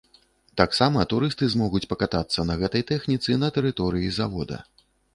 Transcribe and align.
Таксама 0.61 1.03
турысты 1.11 1.51
змогуць 1.55 1.83
пакатацца 1.93 2.49
на 2.53 2.57
гэтай 2.65 2.89
тэхніцы 2.95 3.31
на 3.45 3.55
тэрыторыі 3.59 4.15
завода. 4.21 4.57